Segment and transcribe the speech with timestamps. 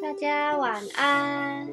[0.00, 1.68] 大家晚安，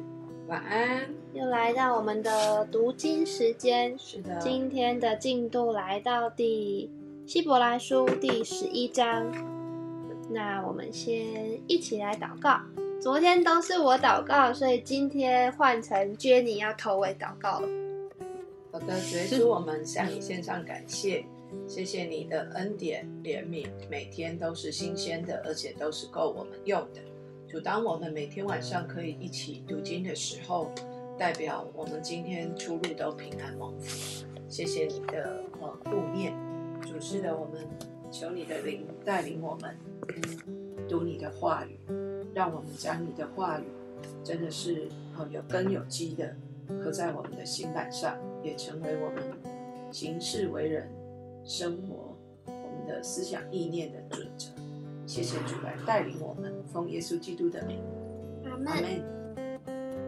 [0.48, 1.08] 晚安。
[1.33, 3.98] 又来到我们的读经时间。
[3.99, 6.89] 是的，今天的进度来到第
[7.27, 9.31] 希伯来书第十一章。
[10.29, 12.59] 那我们先一起来祷告。
[12.99, 17.68] 昨天都是我祷告，所以今天换成 Jenny 要头尾祷告了。
[18.71, 21.23] 好的，主耶稣，我们向你献上感谢，
[21.68, 27.02] 谢谢你的恩典怜悯，每天都是新鲜的，而且都是够我们用的。
[27.48, 30.71] 主，当我们每天晚上可以一起读经的时候，
[31.18, 34.26] 代表我们今天出入都平安蒙福。
[34.50, 36.34] 谢谢你的呃顾念，
[36.82, 37.68] 主是的，我们
[38.12, 39.78] 求你的灵带领我们
[40.90, 41.80] 读你的话语，
[42.34, 43.64] 让我们将你的话语
[44.24, 46.36] 真的是呃有根有基的
[46.82, 49.24] 刻在我们的心板上，也成为我们
[49.91, 50.90] 行事为人、
[51.44, 54.48] 生活我们的思想意念的准则。
[55.16, 57.82] 谢谢主来带领我们，奉耶稣基督的名，
[58.44, 59.02] 阿门。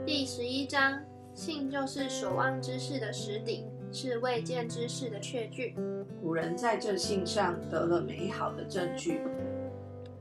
[0.05, 1.01] 第十一章，
[1.33, 5.73] 信就是所望之事的实底，是未见之事的确据。
[6.21, 9.21] 古人在这信上得了美好的证据。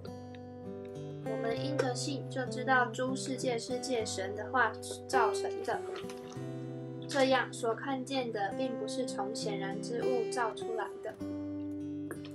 [0.05, 4.71] 我们因着信就知道诸世界是借神的话
[5.09, 5.81] 造成的，
[7.09, 11.13] 这样所看见的并不是从显然之物造出来的。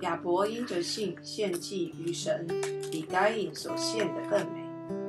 [0.02, 2.48] 亚伯因着信献祭于神，
[2.92, 4.64] 比该隐所献的更美，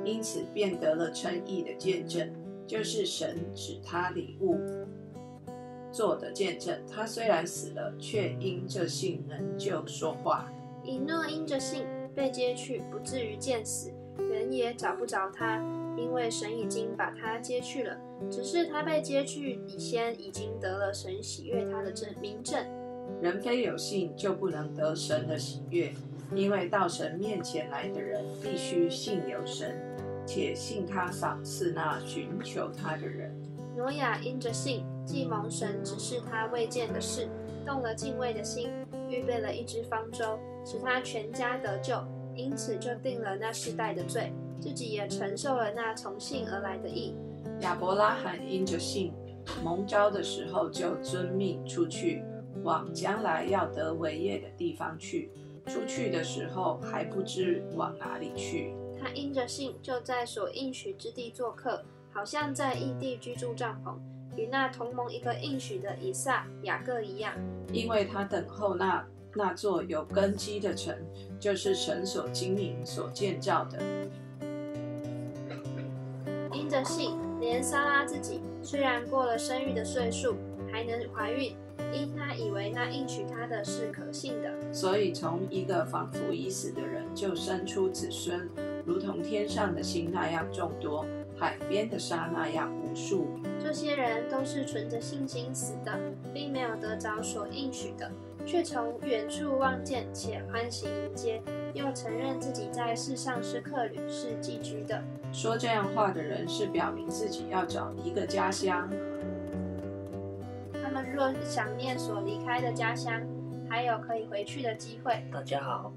[0.05, 2.31] 因此便得了称义的见证，
[2.67, 4.59] 就是神指他礼物
[5.91, 6.79] 做的见证。
[6.91, 10.51] 他虽然死了，却因这信仍旧说话。
[10.85, 15.59] 以诺因着信被接去，不至于见死，人也找不着他，
[15.97, 17.97] 因为神已经把他接去了。
[18.31, 22.65] 只是他被接去以先，已经得了神喜悦他的证明证。
[23.21, 25.93] 人非有信，就不能得神的喜悦，
[26.35, 29.81] 因为到神面前来的人，必须信有神，
[30.27, 33.33] 且信他赏赐那寻求他的人。
[33.77, 37.29] 挪亚因着信，既蒙神指示他未见的事，
[37.65, 38.71] 动了敬畏的心，
[39.09, 41.97] 预备了一只方舟，使他全家得救，
[42.35, 47.15] 因此就定了那世代的罪，自己也承受了那从信而来的义。
[47.61, 49.13] 亚伯拉罕因着信，
[49.63, 52.23] 蒙召的时候就遵命出去。
[52.63, 55.31] 往将来要得为业的地方去，
[55.67, 58.75] 出去的时候还不知往哪里去。
[59.01, 63.97] 他因着信，就在所应许之地做客，好像在异地居住帐篷，
[64.37, 67.35] 与那同盟一个应许的以撒、雅各一样。
[67.73, 69.05] 因为他等候那
[69.35, 70.97] 那座有根基的城，
[71.41, 73.83] 就是神所经营、所建造的。
[76.53, 77.19] 因着信，
[77.53, 80.37] 连莎拉自己虽然过了生育的岁数，
[80.73, 81.55] 还能怀孕。
[81.93, 88.49] 因她以为那应许她的是可信的，所以从一个仿佛已死的人就生出子孙，
[88.87, 91.05] 如同天上的星那样众多，
[91.37, 93.27] 海边的沙那样无数。
[93.63, 95.93] 这些人都是存着信心死的，
[96.33, 98.11] 并没有得着所应许的，
[98.47, 101.43] 却从远处望见，且欢喜迎接，
[101.75, 105.03] 又承认自己在世上是客旅，是寄居的。
[105.33, 108.87] 说这样话的人，是表明自己要找一个家乡。
[110.83, 113.23] 他们若想念所离开的家乡，
[113.67, 115.25] 还有可以回去的机会。
[115.33, 115.91] 大家好，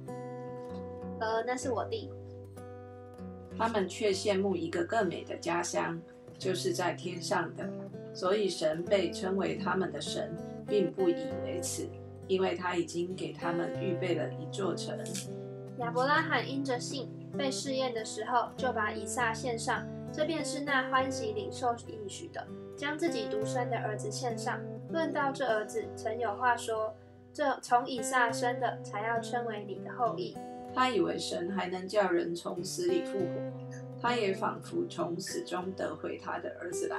[1.20, 2.10] 呃，那是我弟。
[3.58, 6.02] 他们却羡慕一个更美的家乡，
[6.38, 7.70] 就是在天上的。
[8.14, 10.34] 所以神被称为他们的神，
[10.66, 11.90] 并不以为耻，
[12.30, 14.98] 因为他已经给他们预备了一座城。
[15.80, 24.60] 亚伯拉罕因着信被试验的时候，就把以撒献上，这便是那欢喜领受应许的，将自己独生的儿子献上。
[24.90, 26.96] 论到这儿子，曾有话说
[27.34, 30.38] ：“这从以撒生的，才要称为你的后裔。”
[30.74, 33.26] 他以为神还能叫人从死里复活，
[34.02, 36.98] 他也仿佛从死中得回他的儿子来。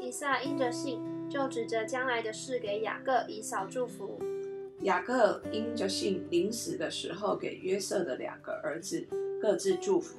[0.00, 4.18] 以撒因着信，就指着将来的事给雅各、以扫祝福。
[4.82, 9.06] 雅各因着信，临死的时候给约瑟的两个儿子
[9.40, 10.18] 各自祝福，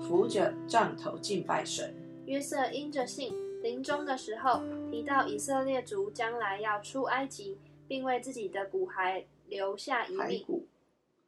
[0.00, 1.94] 扶着杖头敬拜神。
[2.26, 3.34] 约瑟因着信。
[3.60, 10.20] 临终的时候提到以色列族将来要出埃及，并为自己的骨骸留下一命。
[10.20, 10.66] 骸骨，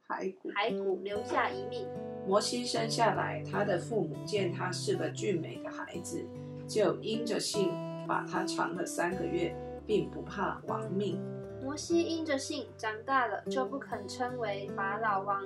[0.07, 1.85] 骸骨，骸骨留下一命。
[2.25, 6.25] 摩西生下来，他的父母见他是个俊美的孩子，
[6.65, 7.69] 就因着信
[8.07, 9.53] 把他藏了三个月，
[9.85, 11.19] 并不怕亡命。
[11.61, 15.43] 摩西因着信长大了，就不肯称为法老王，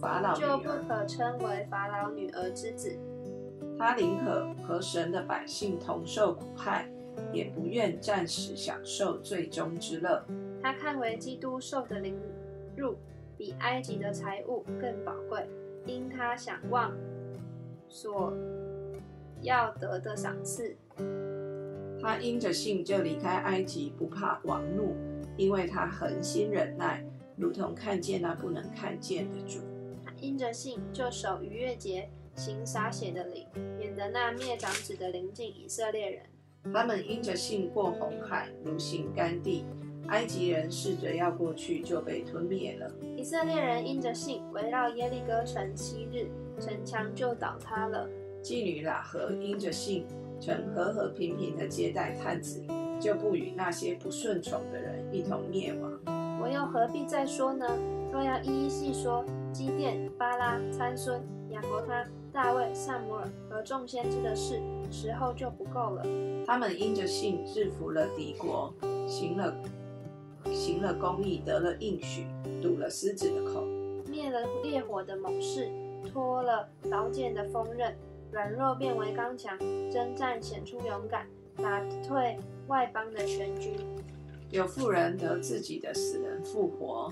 [0.00, 2.96] 法老就不可称为法老女儿之子。
[3.78, 6.88] 他宁可和神的百姓同受苦害，
[7.32, 10.24] 也不愿暂时享受最终之乐。
[10.62, 12.16] 他看为基督受的凌
[12.76, 12.96] 辱，
[13.36, 15.48] 比埃及的财物更宝贵，
[15.86, 16.92] 因他想望
[17.88, 18.32] 所
[19.42, 20.76] 要得的赏赐。
[22.00, 24.94] 他因着信就离开埃及，不怕王怒，
[25.36, 27.04] 因为他恒心忍耐，
[27.36, 29.58] 如同看见那不能看见的主。
[30.24, 33.46] 他因着信就守逾越节，行洒血的礼，
[33.78, 36.22] 免得那灭长子的临近以色列人。
[36.72, 39.66] 他们因着信过红海，如行干地。
[40.08, 42.90] 埃及人试着要过去，就被吞灭了。
[43.18, 48.08] 以色列人因着信围绕耶利哥城七日，城墙就倒塌了。
[48.42, 50.06] 妓女喇合因着信，
[50.40, 52.64] 曾和和平平的接待探子，
[52.98, 56.00] 就不与那些不顺从的人一同灭亡。
[56.40, 57.66] 我又何必再说呢？
[58.10, 59.24] 若要一一细说，
[59.54, 64.60] 基甸、巴拉、参孙、亚伯他、大卫、萨摩尔和众先知的事，
[64.90, 66.04] 时候就不够了。
[66.44, 68.74] 他们因着信制服了敌国，
[69.06, 69.54] 行了。
[70.52, 72.26] 行了公义，得了应许，
[72.60, 73.62] 堵了狮子的口，
[74.10, 75.70] 灭了烈火的猛士，
[76.12, 77.94] 脱了刀剑的锋刃，
[78.32, 79.56] 软弱变为刚强，
[79.90, 81.26] 征战显出勇敢，
[81.56, 82.36] 打退
[82.66, 83.74] 外邦的全军。
[84.50, 87.10] 有妇人得自己的死人复活，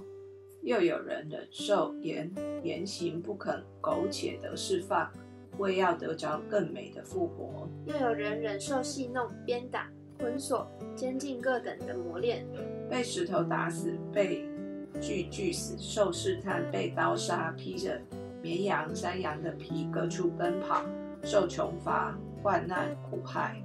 [0.63, 2.31] 又有人忍受言
[2.63, 5.11] 言行不肯苟且得释放，
[5.59, 7.69] 为要得着更美的复活。
[7.85, 12.47] 又有人忍受戏弄、鞭打、捆锁、监禁各等的磨练。
[12.89, 14.49] 被石头打死，被
[15.01, 18.01] 锯锯死，受试探，被刀杀，披着
[18.41, 20.85] 绵羊、山羊的皮，各处奔跑，
[21.25, 23.61] 受穷乏、患难、苦害，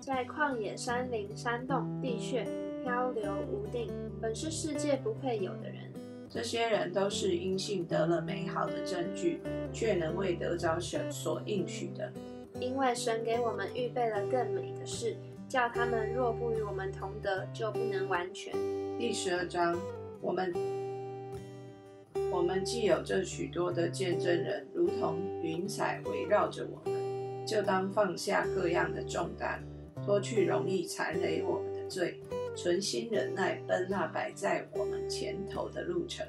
[0.00, 2.44] 在旷野、山林、山洞、地穴
[2.82, 3.88] 漂流无定，
[4.20, 5.91] 本是世界不配有的人。
[6.32, 12.10] 这些人都是因信得了美好的证据，却能为得着神所应许的。
[12.58, 15.14] 因为神给我们预备了更美的事。
[15.52, 18.54] 叫他们若不与我们同德，就不能完全。
[18.98, 19.78] 第十二章，
[20.22, 20.50] 我们
[22.30, 29.62] 我们既有这许多的见证人，如同云彩围绕着我们，就当放下各样的重担，
[30.02, 32.18] 脱去容易残累我们的罪，
[32.54, 36.26] 存心忍耐，奔那摆在我们前头的路程。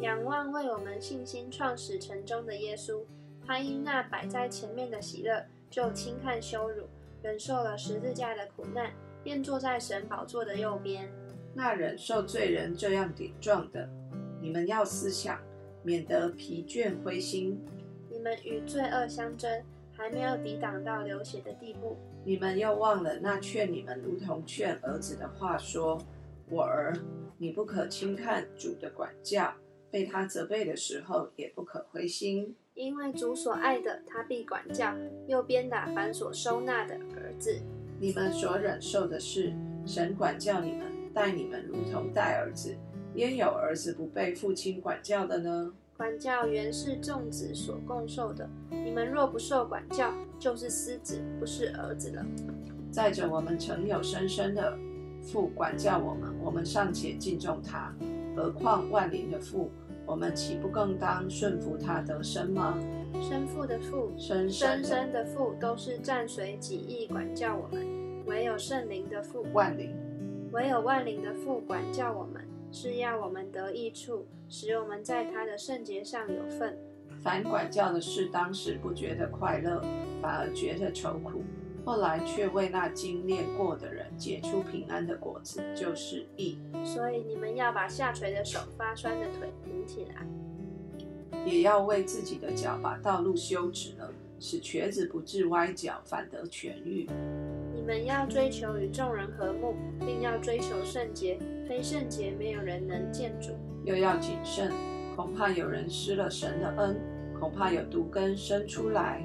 [0.00, 3.00] 仰望为我们信心创始成终的耶稣，
[3.46, 6.84] 他因那摆在前面的喜乐，就轻看羞辱。
[7.22, 8.92] 忍受了十字架的苦难，
[9.24, 11.10] 便坐在神宝座的右边。
[11.54, 13.88] 那忍受罪人这样顶撞的，
[14.40, 15.40] 你们要思想，
[15.82, 17.58] 免得疲倦灰心。
[18.10, 19.62] 你们与罪恶相争，
[19.92, 21.96] 还没有抵挡到流血的地步。
[22.26, 25.96] 你们又忘了那劝你们如同劝儿子的话，说
[26.50, 26.92] ：“我儿，
[27.38, 29.54] 你不可轻看主的管教，
[29.92, 34.92] 被他责备的时候，也不可灰心。”因为主所爱的，他必管教；
[35.28, 37.62] 又鞭打凡所收纳的儿子。
[38.00, 39.54] 你们所忍受的事，
[39.86, 42.76] 神管教你们，待你们如同待儿子。
[43.14, 45.72] 焉有儿子不被父亲管教的呢？
[45.96, 48.48] 管教原是众子所共受的。
[48.70, 52.24] 你们若不受管教，就是私子，不是儿子了。
[52.90, 54.76] 再者，我们曾有深深的
[55.22, 57.94] 父管教我们，我们尚且敬重他，
[58.36, 59.70] 何况万灵的父？
[60.04, 62.78] 我们岂不更当顺服他得生吗？
[63.20, 67.82] 生父的父，生生的父，都是暂随己意管教我们；
[68.26, 69.96] 唯有圣灵的父，万灵，
[70.52, 72.42] 唯有万灵的父管教我们，
[72.78, 76.76] 是要我们得益处，使我们在他的圣洁上有份。
[77.22, 79.82] 反管教的事，当时不觉得快乐，
[80.20, 81.42] 反而觉得愁苦。
[81.86, 86.58] 后来却为那精炼过的人结出平安的果子，就是义。
[86.84, 90.26] 所以你们要把下垂的手、发酸的腿挺起来，
[91.46, 97.08] 也要为自己的脚把道路修直了，使瘸子不致歪脚，反得痊愈。
[97.86, 101.38] 你们要追求与众人和睦，并要追求圣洁，
[101.68, 103.52] 非圣洁没有人能见主。
[103.84, 104.72] 又要谨慎，
[105.14, 106.96] 恐怕有人失了神的恩，
[107.38, 109.24] 恐怕有毒根生出来。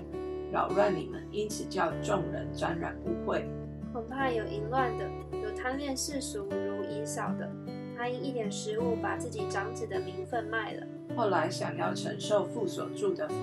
[0.51, 3.41] 扰乱你们，因此叫众人沾染污秽。
[3.91, 5.09] 恐怕有淫乱的，
[5.43, 7.49] 有贪恋世俗如以扫的，
[7.97, 10.85] 他因一点食物把自己长子的名分卖了。
[11.17, 13.35] 后来想要承受父所住的福，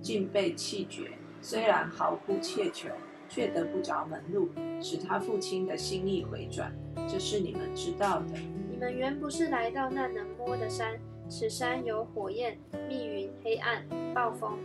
[0.00, 1.10] 竟被弃绝。
[1.42, 2.88] 虽然毫不切求，
[3.34, 4.48] 却得不着门路，
[4.80, 6.72] 使他父亲的心意回转。
[7.08, 8.26] 这是你们知道的。
[8.70, 10.96] 你们原不是来到那能摸的山，
[11.28, 12.56] 此山有火焰、
[12.88, 14.56] 密云、黑暗、暴风。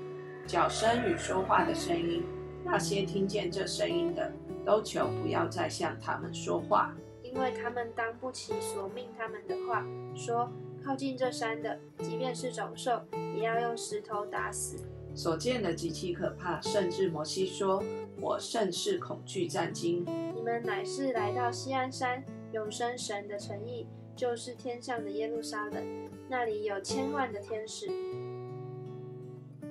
[0.45, 2.23] 脚声与说话的声音，
[2.63, 4.31] 那些听见这声音的，
[4.63, 9.83] 都求不要再向他们说话，因为他们当不起所命他们的话。
[10.15, 10.47] 说
[10.85, 13.01] 靠近这山的，即便是走兽，
[13.35, 14.77] 也要用石头打死。
[15.19, 17.83] 所见的极其可怕，甚至摩西说
[18.21, 22.23] ：“我甚是恐惧战惊。”你们乃是来到西安山，
[22.53, 23.85] 永生神的诚意，
[24.15, 25.83] 就是天上的耶路撒冷，
[26.29, 27.91] 那里有千万的天使。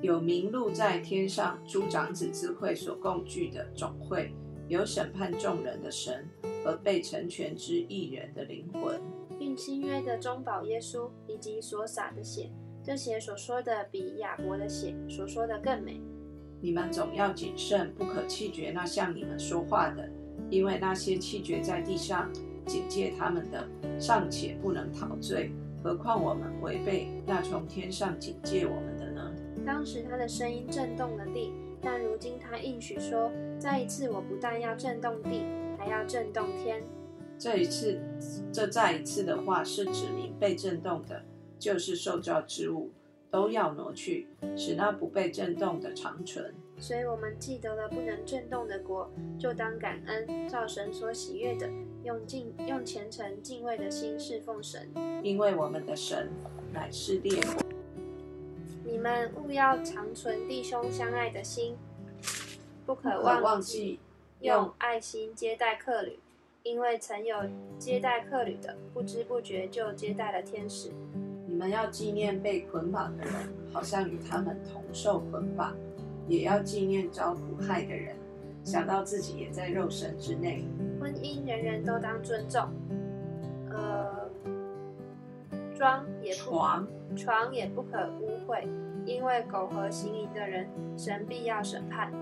[0.03, 4.35] 有名录在天上诸长子之会所共聚的总会，
[4.69, 6.29] 有审判众人的神
[6.63, 9.01] 和被成全之一人的灵魂，
[9.39, 12.51] 并新约的中保耶稣以及所洒的血，
[12.89, 16.01] 这些所说的比亚伯的血所说的更美。
[16.59, 20.09] 你们总要谨慎，不可气绝那向你们说话的，
[20.49, 22.33] 因为那些气绝在地上
[22.65, 23.63] 警戒他们的，
[24.01, 25.51] 尚且不能陶醉，
[25.85, 29.35] 何况我们违背那从天上警戒我们的呢？
[29.67, 31.53] 当时他的声音震动了地，
[31.83, 35.43] 但如今他应许说，再一次我不但要震动地，
[35.79, 36.83] 还要震动天。
[37.39, 38.01] 这一次，
[38.51, 41.23] 这再一次的话是指明被震动的，
[41.59, 42.91] 就是受造之物。
[43.31, 46.55] 都要挪去，使那不被震动的长存。
[46.79, 51.69] 所以，我们记得了不能震动的国，就当感恩，照神所喜悦的，
[52.05, 54.89] 用敬用虔诚敬畏的心侍奉神。
[55.23, 56.31] 因为我们的神
[56.73, 57.61] 乃是烈火。
[58.83, 61.77] 你们务要长存弟兄相爱的心，
[62.87, 64.01] 不可忘记
[64.41, 66.19] 用爱心接待客旅，
[66.63, 67.37] 因为曾有
[67.79, 70.91] 接待客旅的，不知不觉就接待了天使。
[71.59, 73.33] 你们要纪念被捆绑的人，
[73.73, 75.75] 好像与他们同受捆绑；
[76.29, 78.15] 也要纪念遭苦害的人，
[78.63, 80.65] 想到自己也在肉身之内。
[81.01, 82.69] 婚姻人人都当尊重，
[83.73, 84.31] 呃，
[85.77, 86.87] 床也不床
[87.17, 88.63] 床也不可污秽，
[89.05, 92.13] 因为苟合行淫的人，神必要审判。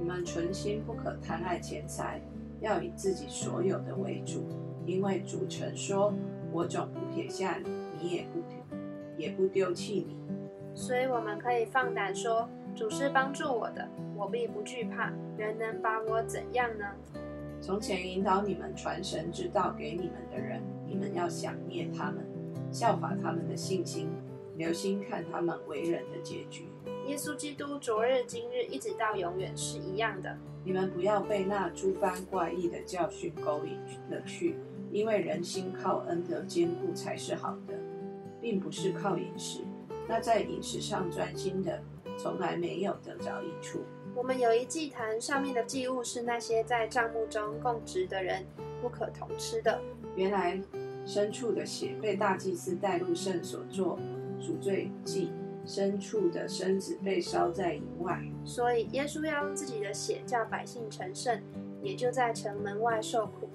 [0.00, 2.20] 你们存心不可贪爱钱财，
[2.60, 4.48] 要以自己所有的为主，
[4.84, 6.12] 因为主曾说
[6.50, 7.70] ：“我总不撇下你。”
[8.00, 8.42] 你也不
[9.16, 10.16] 也不丢弃你，
[10.74, 15.12] 所以我们可以放胆说：“主是帮助我的，我必不惧怕。
[15.36, 16.84] 人能把我怎样呢？”
[17.60, 22.24] 从前引导你们传神之道给你们的人，你们要想念他们，
[22.70, 24.10] 效法他们的信心，
[24.56, 26.66] 留心看他们为人的结局。
[27.06, 30.36] 耶稣基督昨日、今日一直到永远是一样的。
[30.64, 33.78] 你们不要被那诸般怪异的教训勾引
[34.10, 34.56] 了去，
[34.90, 37.73] 因为人心靠恩德坚固才是好的。
[38.44, 39.62] 并不是靠饮食，
[40.06, 41.80] 那在饮食上专心的，
[42.18, 43.80] 从来没有得着益处。
[44.14, 48.44] 我们有一祭坛，上面的祭物是那些在帐幕中供职的人
[48.82, 49.80] 不可同吃的。
[50.14, 50.60] 原来
[51.06, 53.98] 牲畜的血被大祭司带入圣所做
[54.38, 55.32] 赎罪祭，
[55.66, 58.22] 牲畜的身子被烧在营外。
[58.44, 61.40] 所以耶稣要用自己的血叫百姓成圣，
[61.82, 63.48] 也就在城门外受苦。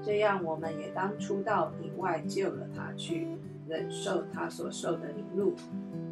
[0.00, 3.26] 这样我们也当出到营外救了他去。
[3.68, 5.54] 忍受他所受的凌辱。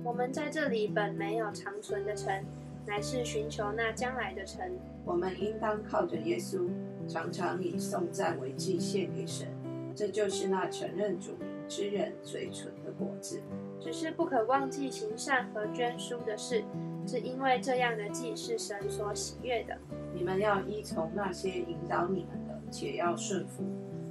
[0.05, 2.45] 我们在这里本没有长存的城，
[2.87, 4.71] 乃是寻求那将来的城。
[5.05, 6.69] 我们应当靠着耶稣，
[7.09, 9.49] 常常以颂赞为祭献给神。
[9.95, 13.41] 这就是那承认主名之人最纯的果子。
[13.81, 16.63] 只是不可忘记行善和捐书的事，
[17.07, 19.79] 是因为这样的祭是神所喜悦的。
[20.13, 23.65] 你们要依从那些引导你们的，且要顺服，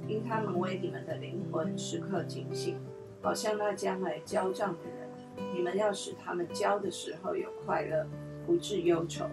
[0.08, 2.76] 因他们为你们的灵魂时刻警醒。
[3.26, 8.06] 好像那将来交账的人，你们要使他们交的时候有快乐，
[8.46, 9.26] 不致忧愁。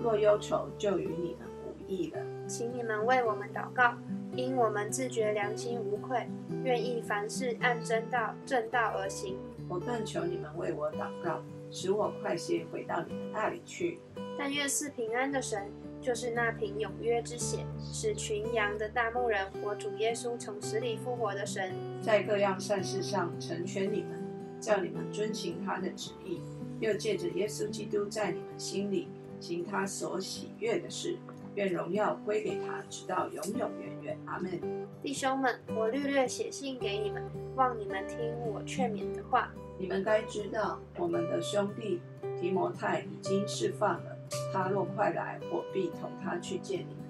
[0.00, 2.20] 若忧愁，就与你们无益了。
[2.46, 3.94] 请你们为我们祷告，
[4.36, 6.28] 因我们自觉良心无愧，
[6.62, 9.36] 愿意凡事按真道正道而行。
[9.68, 11.42] 我更求你们为我祷告，
[11.72, 13.98] 使我快些回到你们那里去。
[14.38, 15.68] 但愿是平安的神。
[16.00, 24.24] 就是那瓶永约之血，使群羊的大牧人活主耶稣从死里复活的神，在各样善事上成全你们，
[24.58, 26.40] 叫你们遵行他的旨意，
[26.80, 31.18] 又借着耶稣基督在你们心里行他所喜悦的事，
[31.54, 34.18] 愿荣耀归给他，直到永永远远。
[34.24, 34.58] 阿门。
[35.02, 37.22] 弟兄们，我略略写信给你们，
[37.56, 39.52] 望你们听我劝勉的话。
[39.78, 42.00] 你们该知道，我们的兄弟
[42.38, 44.16] 提摩太已经释放了。
[44.52, 47.00] 他若快来，我必同他去见你们。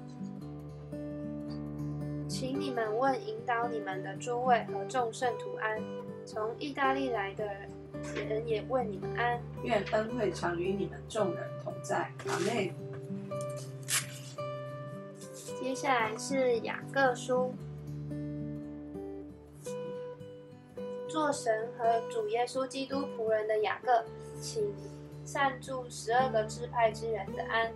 [2.29, 5.83] 请你们问引导你们的诸位和众圣徒安。
[6.25, 7.45] 从意大利来的
[8.15, 9.41] 人也问你们安。
[9.65, 12.13] 愿恩惠常与你们众人同在。
[12.29, 12.73] 阿妹。
[15.61, 17.53] 接下来是雅各书。
[21.09, 24.05] 做神和主耶稣基督仆人的雅各，
[24.41, 24.73] 请。
[25.33, 27.71] 善助十二个支派之人的安。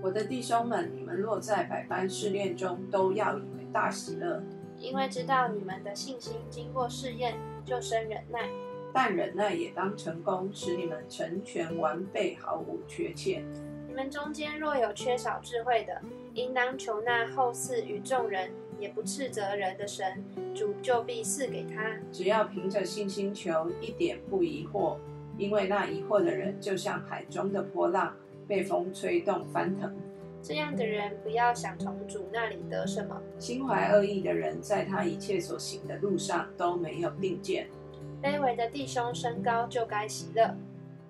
[0.00, 4.40] 我的弟兄们，你们若在百般试炼中，都要以为大喜乐，
[4.78, 7.34] 因为知道你们的信心经过试验，
[7.64, 8.48] 就生忍耐。
[8.94, 13.44] 但忍耐也当成功，使你们成全完备，毫无缺欠。
[13.88, 16.00] 你们中间若有缺少智慧的，
[16.34, 18.48] 应当求那后赐与众人，
[18.78, 20.24] 也不斥责人的神，
[20.54, 21.96] 主就必赐给他。
[22.12, 24.98] 只要凭着信心求，一点不疑惑。
[25.40, 28.14] 因为那疑惑的人就像海中的波浪，
[28.46, 29.90] 被风吹动翻腾。
[30.42, 33.18] 这样的人不要想从主那里得什么。
[33.38, 37.68] 心怀恶意的人，在他一切所行的路上都没有定见。
[38.22, 40.54] 卑微的弟兄身高就该喜乐，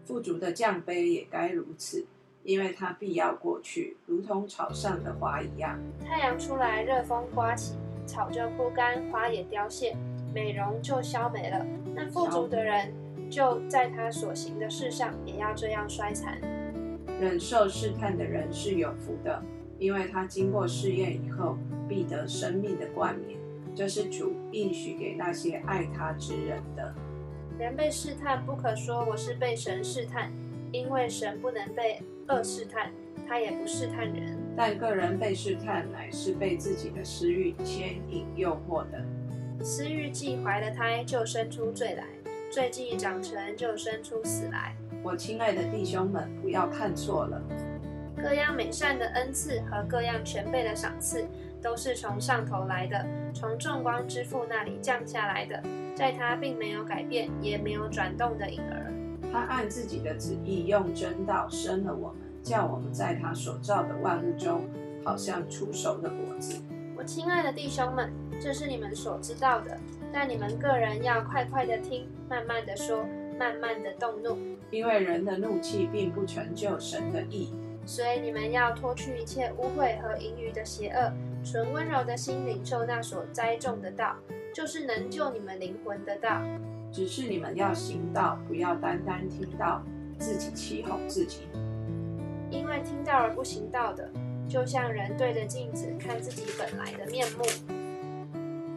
[0.04, 2.06] 富足的降卑也该如此，
[2.44, 5.76] 因为他必要过去，如同草上的花一样。
[6.06, 7.74] 太阳出来，热风刮起，
[8.06, 9.96] 草就枯干，花也凋谢，
[10.32, 11.66] 美容就消没了。
[11.96, 12.92] 那富足的人，
[13.30, 16.38] 就在他所行的事上也要这样衰残。
[17.20, 19.42] 忍受试探的人是有福的，
[19.78, 21.56] 因为他经过试验以后，
[21.88, 23.38] 必得生命的冠冕。
[23.74, 26.92] 这是主应许给那些爱他之人的。
[27.58, 30.32] 人被试探，不可说我是被神试探，
[30.72, 32.90] 因为神不能被恶试探，
[33.28, 34.36] 他也不试探人。
[34.56, 39.04] 但个人被试探，乃是被自己的私欲牵引诱惑的。
[39.62, 42.04] 私欲既怀了胎，就生出罪来；
[42.50, 44.74] 罪既长成，就生出死来。
[45.04, 47.40] 我亲爱的弟兄们，不要看错了。
[48.20, 51.24] 各样美善的恩赐和各样全备的赏赐，
[51.62, 55.62] 都是从上头来的，从众光之父那里降下来的。
[55.94, 58.92] 在他并没有改变，也没有转动的影儿。
[59.32, 64.68] 他按自己的旨意，用真道生了我们，叫我们在他所造的万物中，
[65.04, 66.60] 好像出熟的果子。
[66.96, 69.78] 我亲爱的弟兄们，这是你们所知道的，
[70.12, 73.04] 但你们个人要快快的听，慢慢的说，
[73.38, 74.36] 慢慢的动怒，
[74.70, 77.54] 因为人的怒气并不成就神的意。
[77.86, 81.12] 所以你们要脱去一切污秽和淫余的邪恶，
[81.42, 84.16] 存温柔的心领受那所栽种的道，
[84.54, 86.40] 就是能救你们灵魂的道。
[86.92, 89.82] 只是你们要行道，不要单单听到，
[90.18, 91.48] 自己欺哄自己。
[92.50, 94.10] 因为听到而不行道的，
[94.48, 97.44] 就像人对着镜子看自己本来的面目，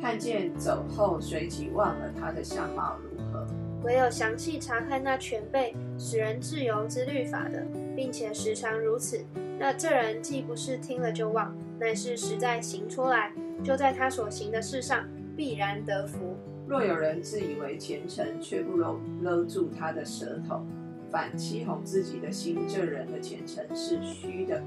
[0.03, 3.47] 看见走后，随即忘了他的相貌如何。
[3.85, 9.23] 唯有详细查看那全备使人自由之律法的，并且时常如此，
[9.57, 13.31] 那这人既不是听了就忘，乃是实在行出来，
[13.63, 16.35] 就在他所行的事上必然得福。
[16.67, 20.65] 若有人自以为虔诚，却不搂勒住他的舌头，
[21.09, 24.61] 反欺哄自己的心，这人的虔诚是虚的。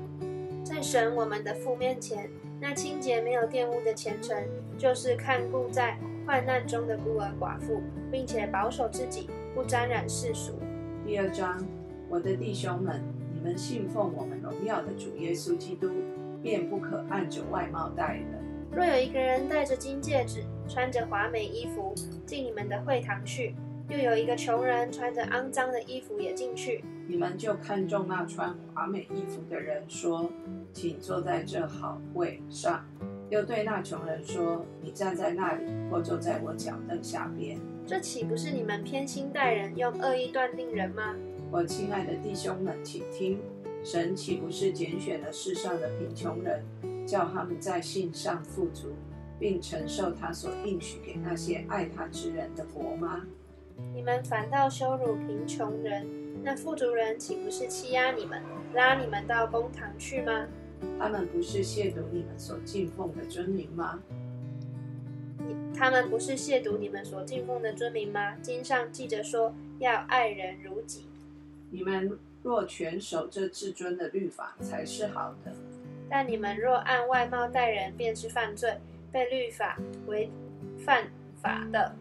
[0.64, 4.34] 在神我们的父面前，那清洁没有玷污的虔诚，
[4.78, 10.54] 就是看顾在患难中的孤儿寡妇，并且保守自己不沾染世俗。
[11.04, 11.62] 第二章，
[12.08, 13.02] 我的弟兄们，
[13.34, 15.90] 你们信奉我们荣耀的主耶稣基督，
[16.42, 18.26] 便不可按着外貌待人。
[18.72, 23.54] 若有一个人戴着金戒指，穿着华美衣服进你们的会堂去，
[23.90, 30.30] 又有一个穷人穿着肮脏的衣服也进去，你们就看中那穿华美衣服的人，说
[30.72, 32.84] ：“请坐在这好位上。”
[33.30, 41.14] 又对那穷人说：“你站在那里，或坐在我脚凳下边。”这岂不是你们偏心待人，用恶意断定人吗？
[41.50, 43.40] 我亲爱的弟兄们，请听：
[43.84, 46.64] 神岂不是拣选了世上的贫穷人，
[47.06, 48.88] 叫他们在信上富足，
[49.38, 53.22] 并承受他所应许给那些爱他之人的国吗？
[53.94, 56.06] 你们反倒羞辱贫穷人，
[56.46, 58.40] 那富足人岂不是欺压你们，
[58.72, 60.46] 拉你们到公堂去吗？
[60.96, 63.98] 他们不是亵渎你们所敬奉的尊名吗？
[65.38, 68.36] 你他们不是亵渎你们所敬奉的尊名吗？
[68.36, 71.06] 经上记着说，要爱人如己。
[71.70, 75.52] 你们若全守这至尊的律法，才是好的。
[76.08, 78.78] 但你们若按外貌待人，便是犯罪，
[79.10, 80.30] 被律法为
[80.78, 81.08] 犯
[81.42, 81.96] 法的。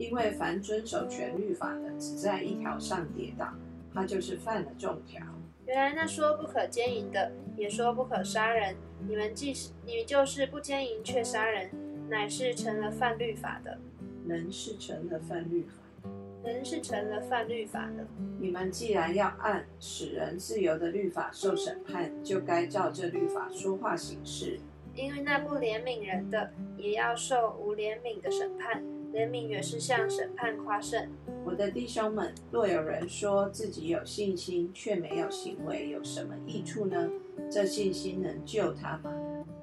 [0.00, 3.52] 因为凡遵守全律法的，只在一条上跌倒，
[3.92, 5.20] 他就是犯了众条。
[5.66, 8.74] 原来那说不可奸淫的，也说不可杀人。
[9.06, 11.70] 你们既是你就是不奸淫却杀人，
[12.08, 13.78] 乃是成了犯律法的。
[14.26, 16.10] 人是成了犯律法，
[16.44, 18.06] 人是成了犯律法的。
[18.38, 24.58] 你们既然要按使人自由的律法受审判，就该照这律法说话行事。
[24.94, 28.82] 因为那不怜悯人的，也要受无怜悯的审判。
[29.12, 31.08] 怜悯也是向审判夸胜。
[31.44, 37.10] 我的弟兄们，若有人说自己有信心，却没有行为，有什么益处呢？
[37.50, 39.12] 这信心能救他吗？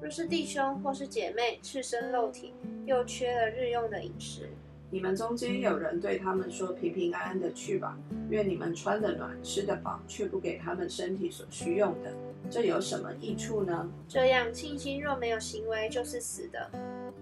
[0.01, 2.53] 若是弟兄或是姐妹赤身露体，
[2.85, 4.49] 又缺了日用的饮食，
[4.89, 7.97] 你们中间有人对他们说：“平平安安的去吧，
[8.29, 12.11] 愿你们穿得暖，吃得饱，却不给他们身体所需用的，
[12.49, 16.69] 这有什么益处呢？”这样信心若没有行为，就是死的。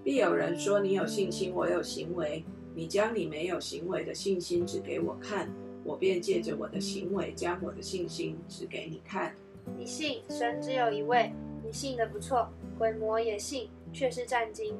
[0.05, 2.45] 必有人说：“你有信心，我有行为。
[2.75, 5.51] 你将你没有行为的信心指给我看，
[5.83, 9.33] 我便借着我的行为将我的信心指给你看。”
[9.75, 11.33] 你信神只有一位，
[11.65, 14.77] 你信的不错，鬼魔也信，却是战惊。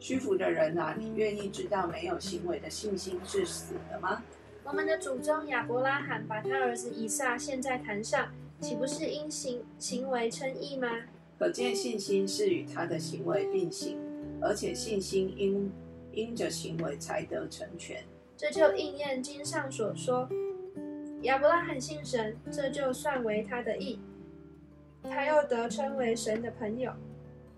[0.00, 4.20] 屈服的人啊，你愿意知道没有行为的信心是死的吗？
[4.64, 10.88] 我们的祖宗亚伯拉罕把他儿子以撒献在坛上，岂不是因行行为称义吗？
[11.38, 13.96] 可见信心是与他的行为并行，
[14.40, 15.72] 而且信心因
[16.12, 18.02] 因着行为才得成全。
[18.36, 20.28] 这就应验经上所说：
[21.22, 23.98] 亚伯拉罕信神，这就算为他的义。
[25.02, 26.92] 他又得称为神的朋友。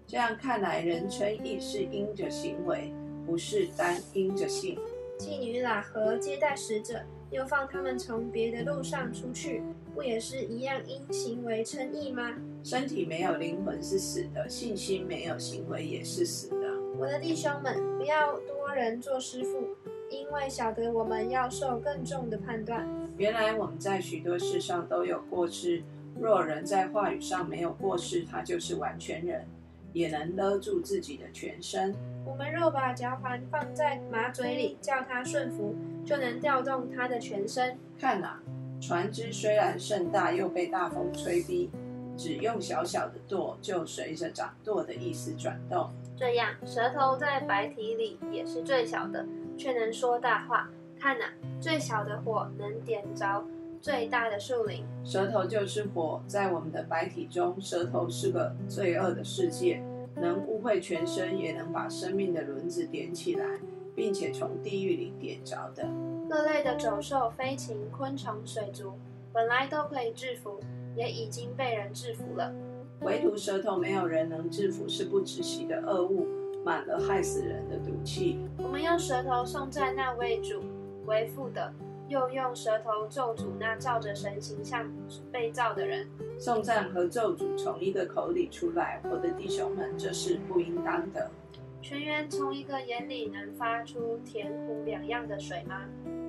[0.07, 2.93] 这样看来，人称义是因着行为，
[3.27, 4.79] 不是单因着信。
[5.19, 9.63] 妓女喇合接待使者，又放他们从别的路上出去，
[9.95, 12.35] 不也是一样因行为称义吗？
[12.63, 16.58] 身体没有灵魂是死的，信心没有行为也是死的。
[16.99, 19.69] 我的弟兄们，不要多人做师傅，
[20.11, 22.85] 因为晓得我们要受更重的判断。
[23.17, 25.81] 原来我们在许多事上都有过失。
[26.19, 29.47] 若人在话语上没有过失，他就是完全人，
[29.93, 31.95] 也能勒住自己的全身。
[32.27, 37.79] 我们若把脚环放在马嘴里，叫它顺服，就能调动它的全身。
[37.97, 38.41] 看呐，
[38.81, 41.71] 船只虽然甚大，又被大风吹逼，
[42.17, 45.89] 只用小小的舵，就随着掌舵的意思转动。
[46.19, 49.25] 这样，舌头在白体里也是最小的，
[49.57, 50.69] 却能说大话。
[50.99, 51.25] 看呐，
[51.61, 53.45] 最小的火能点着。
[53.81, 59.81] 最大的树林，舌头就是火，在我们的白体中，舌头是个罪恶的世界，
[60.17, 63.47] 能污秽全身，也能把生命的轮子点起来，
[63.95, 65.89] 并且从地狱里点着的。
[66.29, 68.95] 各类的走兽、飞禽、昆虫、水族，
[69.33, 70.59] 本来都可以制服，
[70.97, 72.53] 也已经被人制服了，
[73.03, 76.27] 唯独舌头没有人能制服，是不止息的恶物，
[76.65, 78.39] 满了害死人的毒气。
[78.59, 80.63] 我们用舌头颂赞那位主
[81.07, 81.73] 为父的。
[82.09, 84.91] 又用舌头咒诅那照着神形象
[85.31, 86.09] 被造的人，
[86.39, 91.31] 颂赞和咒诅从一个口里出来，我的弟兄们，这是不应当的。
[91.83, 95.83] 泉源从一个眼里能发出甜苦两样的水吗？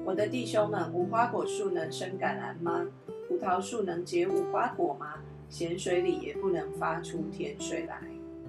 [0.04, 2.86] 我的弟兄们，无花果树能生橄榄吗？
[3.30, 5.14] 葡萄树能结无花果吗？
[5.50, 8.00] 咸水里也不能发出甜水来。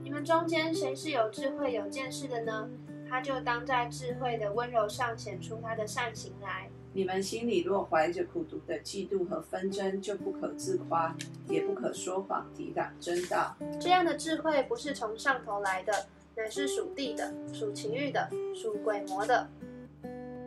[0.02, 2.68] 你们中间谁是有智慧、有见识的呢？
[3.08, 6.68] 他就当在智慧的温柔上显出他的善行来。
[6.92, 11.16] 你们心里若怀着苦毒的嫉妒和纷争，就不可自夸，
[11.48, 13.56] 也不可说谎抵挡真道。
[13.80, 19.48] 这样的智慧不是从上头来的，乃是属地的、属情欲的、属鬼魔的。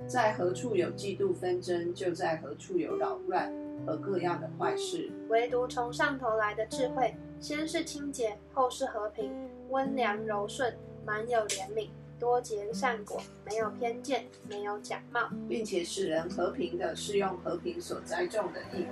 [0.05, 3.53] 在何处有嫉妒纷争，就在何处有扰乱
[3.85, 5.09] 和各样的坏事。
[5.29, 9.31] 唯独从上头来的智慧，先是清洁，后是和平，
[9.69, 11.89] 温良柔顺，满有怜悯。
[12.19, 18.87] 多结善果，没有偏见，没有假冒，并且使人和平的，是用和平所栽种的地。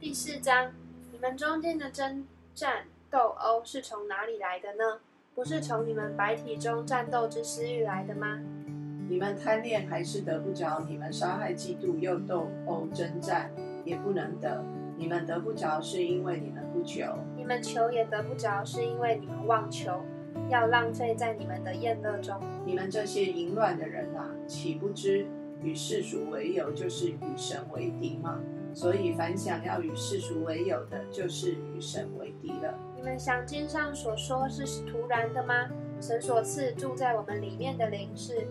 [0.00, 0.72] 第四章，
[1.12, 2.26] 你们中间的争
[2.56, 5.00] 战斗殴是从哪里来的呢？
[5.32, 8.40] 不是从你们白体中战斗之私欲来的吗？
[9.08, 10.84] 你们贪恋还是得不着？
[10.88, 13.50] 你们杀害、嫉妒又斗殴征战，
[13.84, 14.64] 也不能得。
[14.98, 17.04] 你们得不着，是因为你们不求；
[17.36, 19.92] 你们求也得不着，是因为你们妄求。
[20.50, 22.34] 要浪费在你们的宴乐中。
[22.64, 25.26] 你们这些淫乱的人啊，岂不知
[25.62, 28.40] 与世俗为友就是与神为敌吗？
[28.74, 32.74] 所以凡想要与世俗为友的，就是与神为敌了。
[32.94, 35.68] 你们想经上所说是突然的吗？
[36.00, 38.46] 神所赐住在我们里面的灵是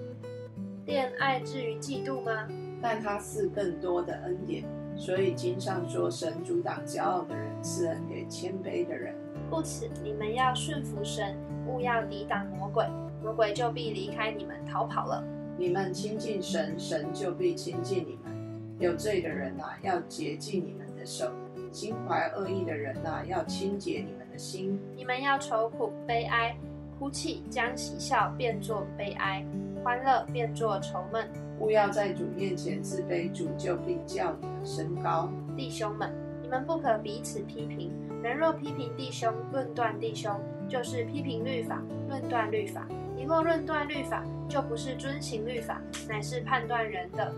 [0.85, 2.47] 恋爱至于嫉妒吗？
[2.79, 4.63] 但他赐更多的恩典，
[4.95, 9.15] 所以经上说神阻挡骄傲的人，赐恩给谦卑的人。
[9.49, 12.85] 故此，你们要顺服神，勿要抵挡魔鬼，
[13.23, 15.23] 魔鬼就必离开你们逃跑了。
[15.57, 18.35] 你们亲近神，神就必亲近你们。
[18.77, 21.31] 有罪的人呐，要洁净你们的手；
[21.71, 24.79] 心怀恶意的人呐，要清洁你们的心。
[24.95, 26.55] 你们要愁苦、悲哀、
[26.99, 29.43] 哭泣，将喜笑变作悲哀，
[29.85, 31.29] 欢乐变作愁闷。
[31.59, 35.29] 勿要在主面前自卑，主就必叫你们升高。
[35.55, 37.93] 弟兄们，你们不可彼此批评。
[38.23, 42.81] 人若批评弟兄、论断弟兄，就是批评律法、论断律法；
[43.15, 47.31] 你若论断律法，就不是遵行律法，乃是判断人的。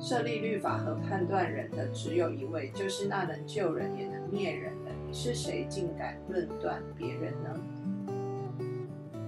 [0.00, 4.90] 设立律法和判断人的只有一位，就是那能救人也能灭人的。
[5.06, 7.60] 你是谁，竟敢论断别人呢？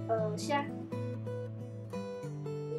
[0.09, 0.82] 呃，下，你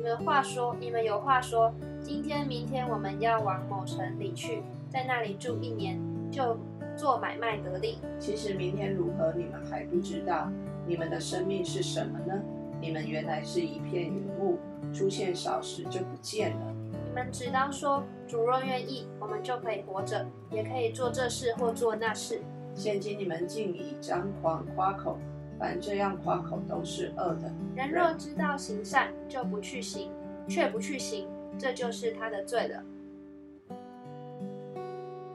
[0.04, 5.98] 们话说，你们有话说，今天、明天我们要往某城里去，在那里住一年，
[6.30, 6.56] 就。
[6.96, 10.48] 做买卖得利，其实明天如何，你们还不知道。
[10.86, 12.40] 你们的生命是什么呢？
[12.80, 14.60] 你们原来是一片云雾，
[14.92, 16.72] 出现少时就不见了。
[16.92, 22.40] 你们只当说：主若愿意，我们就可以活着，也可以做这事或做那事。
[22.76, 25.18] 现今你们竟以张狂夸口，
[25.58, 27.52] 凡这样夸口都是恶的。
[27.74, 30.10] 人若知道行善，就不去行，
[30.48, 32.82] 却不去行，这就是他的罪了。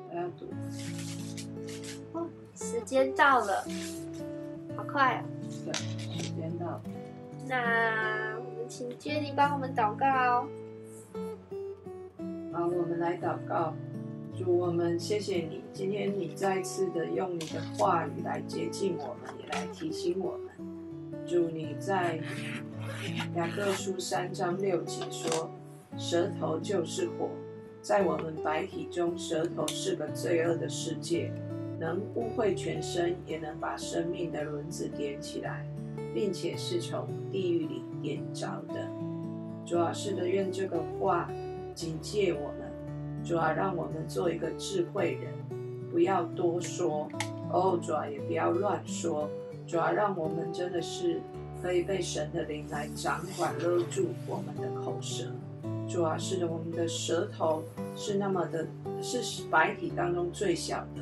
[0.10, 0.48] 我要读。
[2.14, 3.64] 哦，时间到了，
[4.76, 5.26] 好快啊！
[5.66, 6.82] 对，时间到了。
[7.48, 10.48] 那我们请杰尼帮我们祷告。
[12.52, 13.74] 好，我们来祷告。
[14.40, 21.26] 主，我们谢谢你，今天你再次的用你的话语来接近我们，也来提醒我们。
[21.28, 22.18] 主，你在
[23.36, 25.52] 雅各书三章六节说
[26.00, 27.30] ：“舌头就是火，
[27.82, 31.34] 在我们白体中，舌头是个罪恶的世界，
[31.78, 35.68] 能污秽全身，也能把生命的轮子点起来，
[36.14, 38.90] 并且是从地狱里点着的。”
[39.68, 41.30] 主啊，是的，愿这个话
[41.76, 42.69] 警戒我们。
[43.24, 45.34] 主啊，让我们做一个智慧人，
[45.92, 47.08] 不要多说
[47.52, 47.80] 哦。
[47.82, 49.30] 主啊，也不要乱说。
[49.68, 51.22] 主啊，让我们真的是
[51.62, 55.26] 可以被神的灵来掌管勒住我们的口舌。
[55.88, 57.64] 主啊，是，我们的舌头
[57.96, 58.68] 是那么的，
[59.02, 61.02] 是白体当中最小的，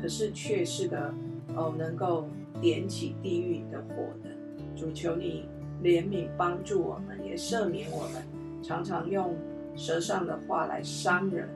[0.00, 1.12] 可是却是个
[1.54, 2.26] 哦能够
[2.60, 3.94] 点起地狱的火
[4.24, 4.30] 的。
[4.74, 5.46] 主求你
[5.82, 8.22] 怜悯帮助我们，也赦免我们，
[8.62, 9.36] 常常用。
[9.76, 11.48] 舌上的话来伤人、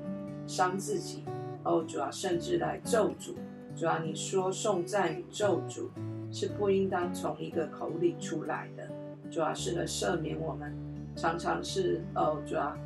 [0.46, 1.24] 伤自己，
[1.62, 3.35] 哦，主啊，甚至来咒诅。
[3.77, 5.88] 主啊，你说颂赞与咒诅
[6.31, 8.88] 是不应当从一个口里出来的。
[9.31, 10.72] 主要，是的，赦免我们，
[11.16, 12.79] 常常是哦，主啊，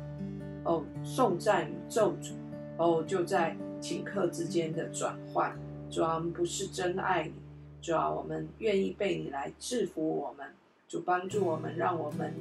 [0.63, 2.33] 哦，颂赞与咒诅，
[2.77, 5.55] 哦，就在顷刻之间的转换。
[5.89, 7.33] 主啊，不是真爱你。
[7.81, 10.47] 主啊，我们愿意被你来制服我们。
[10.87, 12.33] 主帮助我们，让我们。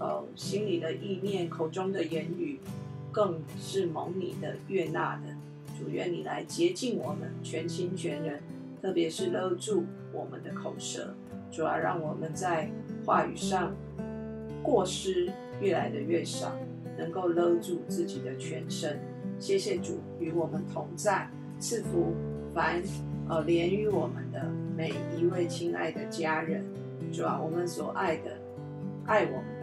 [0.00, 2.58] 呃，心里的意念、口中的言语，
[3.12, 5.34] 更是蒙你的悦纳的。
[5.78, 8.40] 主愿你来洁净我们全心全人，
[8.80, 11.14] 特别是勒住我们的口舌。
[11.50, 12.70] 主要让我们在
[13.04, 13.72] 话语上
[14.62, 16.52] 过失越来的越少，
[16.98, 19.00] 能够勒住自己的全身。
[19.38, 21.28] 谢谢主与我们同在，
[21.60, 22.14] 赐福
[22.52, 22.82] 凡
[23.28, 24.44] 呃连于我们的
[24.76, 26.64] 每一位亲爱的家人。
[27.12, 28.36] 主啊，我们所爱的，
[29.06, 29.53] 爱我们。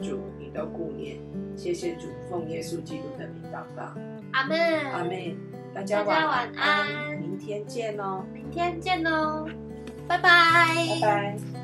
[0.00, 1.18] 主，你都顾念，
[1.56, 3.92] 谢谢主，奉耶稣基督的名祷告，
[4.32, 4.58] 阿门，
[4.92, 5.36] 阿门。
[5.74, 9.46] 大家晚安，明天见哦，明天见哦，
[10.08, 11.57] 拜拜，拜拜。